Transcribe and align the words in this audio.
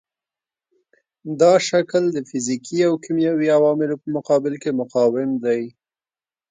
دا 1.41 1.53
شکل 1.69 2.03
د 2.11 2.17
فزیکي 2.29 2.79
او 2.87 2.93
کیمیاوي 3.03 3.47
عواملو 3.57 3.95
په 4.01 4.07
مقابل 4.17 4.53
کې 4.61 4.77
مقاوم 4.79 5.29
دی. 5.45 5.63